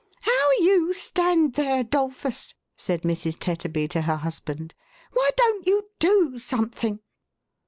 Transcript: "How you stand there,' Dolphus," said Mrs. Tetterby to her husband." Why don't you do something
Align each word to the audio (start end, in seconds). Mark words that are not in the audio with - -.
"How 0.21 0.51
you 0.53 0.95
stand 0.95 1.53
there,' 1.53 1.83
Dolphus," 1.83 2.55
said 2.75 3.03
Mrs. 3.03 3.37
Tetterby 3.37 3.87
to 3.91 4.01
her 4.01 4.15
husband." 4.15 4.73
Why 5.13 5.29
don't 5.37 5.67
you 5.67 5.89
do 5.99 6.39
something 6.39 7.01